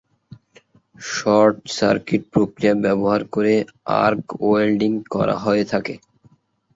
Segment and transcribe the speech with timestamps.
[1.09, 3.53] Short circuit প্রক্রিয়া ব্যবহার করে
[4.03, 5.95] আর্ক ওয়েল্ডিং করা হয়ে থাকে।